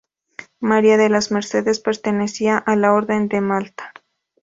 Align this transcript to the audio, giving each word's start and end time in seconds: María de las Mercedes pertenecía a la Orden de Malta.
María 0.61 0.97
de 0.97 1.09
las 1.09 1.29
Mercedes 1.31 1.79
pertenecía 1.79 2.57
a 2.57 2.75
la 2.75 2.91
Orden 2.91 3.27
de 3.27 3.39
Malta. 3.39 3.93